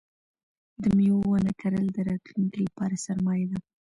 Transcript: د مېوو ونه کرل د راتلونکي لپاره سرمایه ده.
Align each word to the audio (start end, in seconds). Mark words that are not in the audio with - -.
د 0.81 0.83
مېوو 0.97 1.29
ونه 1.31 1.51
کرل 1.61 1.85
د 1.93 1.97
راتلونکي 2.09 2.59
لپاره 2.67 3.01
سرمایه 3.05 3.47
ده. 3.51 3.57